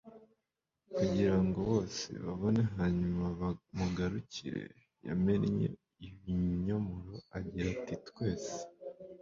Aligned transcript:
kugirango 0.95 1.59
bose 1.71 2.07
babone 2.25 2.61
hanyuma 2.77 3.25
bamugarukire. 3.39 4.63
yamennye 5.07 5.67
ibinyomoro 6.07 7.13
agira 7.37 7.67
ati 7.75 7.95
twese 8.07 8.55